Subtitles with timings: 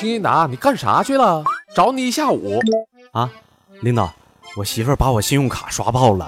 [0.00, 1.44] 青云达，你干啥去了？
[1.74, 2.58] 找你一下午。
[3.12, 3.28] 啊，
[3.82, 4.10] 领导，
[4.56, 6.26] 我媳妇把我信用卡刷爆了。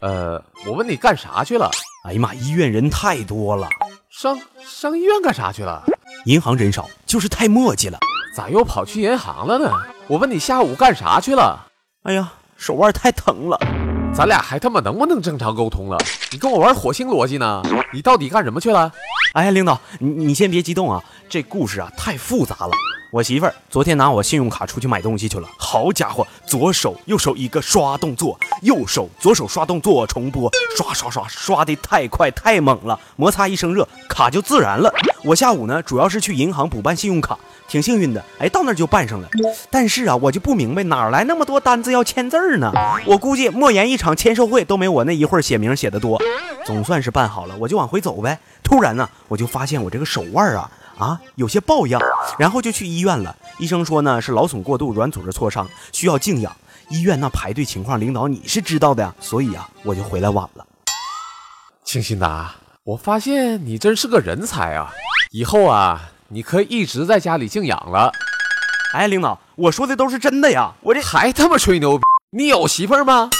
[0.00, 1.70] 呃，我问你干啥去了？
[2.06, 3.68] 哎呀妈，医院人太多了，
[4.08, 5.84] 上上医院干啥去了？
[6.24, 7.98] 银行人少，就是太磨叽了。
[8.34, 9.70] 咋又跑去银行了呢？
[10.06, 11.66] 我问你下午干啥去了？
[12.04, 13.60] 哎呀，手腕太疼了。
[14.14, 15.98] 咱俩还他妈能不能正常沟通了？
[16.30, 17.62] 你跟我玩火星逻辑呢？
[17.92, 18.90] 你到底干什么去了？
[19.34, 22.70] 哎，领导，你你先别激动啊，这故事啊太复杂了。
[23.12, 34.90] 我媳妇儿昨天拿我信用卡出去买东西去了，好家伙，左手右手一个刷动作，右手左手刷动作重播，刷刷刷刷的太快太猛了，摩擦一生热，卡就自燃了。
[35.24, 37.38] 我下午呢主要是去银行补办信用卡，
[37.68, 39.28] 挺幸运的，哎，到那儿就办上了。
[39.68, 42.72] 但是啊，我就不明白哪来那么多单子要签字儿呢？
[43.04, 46.18] 我估计莫言一场签售会都没我那一会儿写名写的多。
[46.64, 48.38] 总算是办好了，我就往回走呗。
[48.62, 50.70] 突然呢，我就发现我这个手腕啊。
[50.98, 52.00] 啊，有些抱恙，
[52.38, 53.36] 然后就去医院了。
[53.58, 56.54] 医生说呢是劳损过度、软组织挫伤，需要静养。
[56.88, 60.66] 医院那排队情况，领导你是知道的呀，所以啊我就回来晚了。
[61.84, 64.92] 清新达，我发现你真是个人才啊！
[65.30, 68.12] 以后啊，你可以一直在家里静养了。
[68.92, 72.04] 哎，领导，我说的都是真的呀，我这还他妈吹牛逼！
[72.30, 73.30] 你有媳妇儿吗？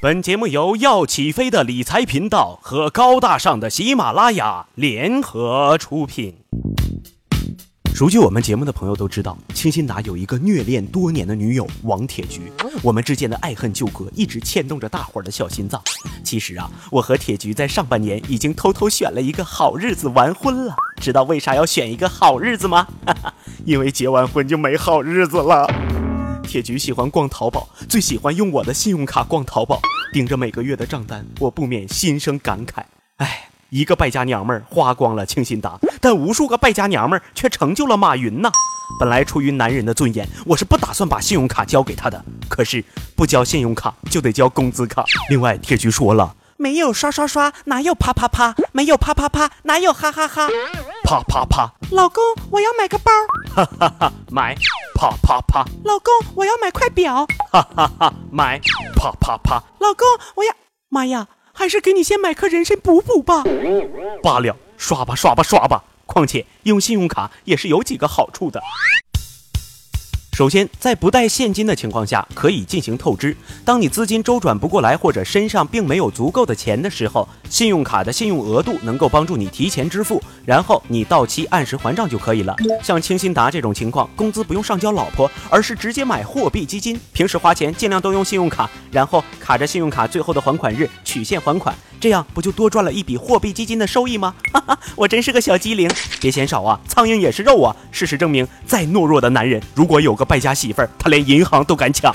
[0.00, 6.41] 本节目由要起飞的理财频道和高大上的喜马拉雅联合出品。
[7.94, 12.40] 熟悉我们节目的朋友都知道，清新达有一个虐恋多年的女友王铁菊，
[12.82, 15.80] 我们之间的爱恨纠葛一直牵动着大伙儿的小心脏。
[16.24, 20.74] 其实啊，我和铁菊在上半年已经偷偷选了一个好日子完婚了。
[21.02, 22.88] 知道为啥要选一个好日子吗？
[23.06, 23.34] 哈哈，
[23.66, 25.68] 因为结完婚就没好日子了。
[26.42, 29.78] 铁菊喜欢逛淘宝，最喜欢用我的信用卡逛淘宝，
[30.14, 32.82] 盯着每个月的账单，我不免心生感慨。
[33.18, 38.50] 哎，一个败家娘们儿花光了清新达，但无数个败家娘们儿却成就了马云呐。
[39.00, 42.22] 本来出于男人的尊严，我是不打算把信用卡交给他的。
[42.50, 42.84] 可是
[43.16, 45.06] 不交信用卡就得交工资卡。
[45.30, 48.54] 另外，铁局说了，没有刷刷刷，哪有啪啪啪？
[48.72, 50.50] 没有啪啪啪，哪有哈哈哈？
[51.04, 51.72] 啪啪啪！
[51.92, 53.10] 老公，我要买个包。
[53.56, 54.54] 哈哈哈，买。
[54.94, 55.64] 啪啪啪！
[55.82, 57.26] 老公，我要买块表。
[57.50, 58.60] 哈哈哈，买。
[58.94, 59.62] 啪啪啪！
[59.78, 60.52] 老公，我要……
[60.90, 63.44] 妈呀，还是给你先买颗人参补补吧。
[64.22, 65.84] 罢了，刷吧刷吧刷吧。
[66.06, 68.60] 况且用信用卡也是有几个好处的。
[70.32, 73.36] 首先，在不带现金的情况下，可以进行透支。
[73.66, 82.56] 当你资金周转不过来，或者身上并没有足够的钱的时候，信用卡的信用额度能够帮助你提前支付，然后你到期按时还账就可以了。
[82.82, 86.98] 像清新达这种情况，工资不用上交老婆，而是直接买货币基金。
[87.12, 94.34] 平时花钱尽量都用信用卡，然后卡着信用卡最后的还款日取现还款，这样不就多赚了一笔货币基金的收益吗？
[94.52, 95.88] 哈哈，我真是个小机灵，
[96.20, 96.80] 别嫌少啊！
[96.88, 97.76] 苍蝇也是肉啊！
[97.92, 102.12] 事实证明，再懦弱的男人，如果有个败家媳妇儿，他连银行都敢抢。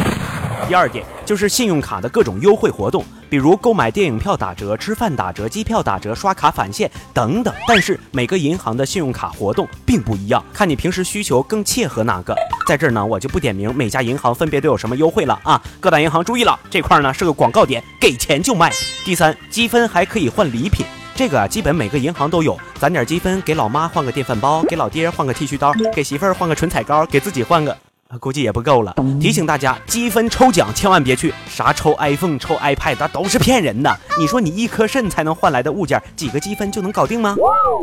[0.67, 7.53] 第二点就是信用卡的各种优惠活动，比如购买电影票打折、吃饭打折、机票打折、刷卡返现等等。
[7.67, 12.35] 但是每个银行的信用卡活动并不一样，看你平时需求更切合哪个。
[12.67, 15.61] 在这儿呢，我就不点名每家银行分别都有什么优惠了啊！
[15.79, 18.71] 各大银行注意了，这块儿呢是个广告点，给钱就卖。
[19.05, 20.85] 第三，积分还可以换礼品，
[21.15, 27.75] 这个基本每个银行都有，攒点积分给老妈换个电饭煲，给老爹换个剃须刀，给媳妇儿换个唇彩膏，给自己换个。
[28.19, 28.95] 估计也不够了。
[29.19, 33.99] 提醒大家，积分抽奖千万别去，啥抽 iPhone、抽 iPad 那都是骗人的。
[34.17, 37.35] 你说你一颗肾才能换来的物件，几个积分就能搞定吗？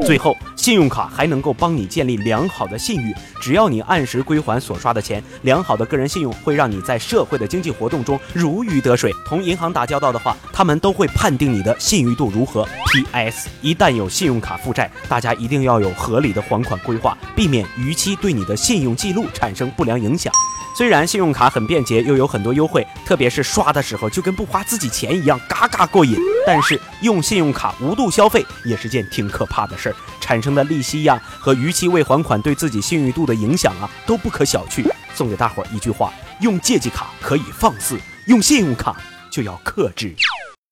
[0.03, 3.15] 最后，信用卡还能够帮你建立良好的信誉。
[3.41, 9.13] 只要你按时归还所刷的钱，良好的个人信用会让你在社会的经济活动中如鱼得水。
[9.27, 12.67] 同银行打交道的话，他们都会判定你的信誉度如何。
[12.93, 13.49] P.S.
[13.61, 20.33] 一旦有信用卡负债，大家一定要有合理的还款规划，避免逾期对你的信用记录产生不良影影响。
[20.77, 26.17] 虽然信用卡很便捷，又有很多优惠，特别是刷的时候就跟不花自己钱一样，嘎嘎过瘾。
[26.47, 34.85] 但是用信用卡无度消费也是件挺可怕的事儿，产生的利息呀和逾期未还款对自己信誉度的影响啊都不可小觑。
[35.15, 38.97] 送给大伙儿一句话：用借记卡可以放肆，用信用卡
[39.31, 40.15] 就要克制。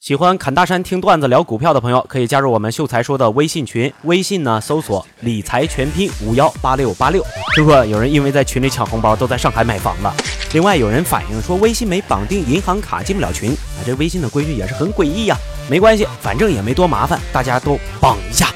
[0.02, 7.25] 喜欢侃大山听段子聊股票的朋友，可以加入我们秀才说的微信群，微信呢搜索理财全拼五幺八六八六。
[7.54, 10.12] 听说有人因为在群里抢红包，都在上海买房了。
[10.54, 15.37] 另外有人反映说微信没绑定银行卡进不了群，啊，这微信的规矩也是很诡异呀。
[15.70, 18.51] 没关系，反正也没多麻烦，大家都绑一下。